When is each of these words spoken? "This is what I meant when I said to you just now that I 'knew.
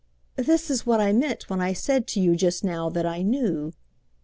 "This 0.37 0.71
is 0.71 0.83
what 0.83 0.99
I 0.99 1.13
meant 1.13 1.47
when 1.47 1.61
I 1.61 1.73
said 1.73 2.07
to 2.07 2.19
you 2.19 2.35
just 2.35 2.63
now 2.63 2.89
that 2.89 3.05
I 3.05 3.21
'knew. 3.21 3.71